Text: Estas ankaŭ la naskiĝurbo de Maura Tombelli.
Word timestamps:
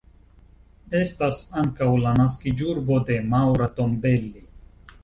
Estas 0.99 1.41
ankaŭ 1.65 1.91
la 2.07 2.15
naskiĝurbo 2.23 2.99
de 3.11 3.21
Maura 3.35 3.71
Tombelli. 3.79 4.49